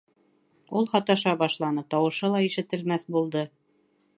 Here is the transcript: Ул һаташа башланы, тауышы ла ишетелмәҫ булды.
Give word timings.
Ул 0.79 0.87
һаташа 0.93 1.33
башланы, 1.43 1.83
тауышы 1.95 2.33
ла 2.37 2.41
ишетелмәҫ 2.49 3.07
булды. 3.19 3.45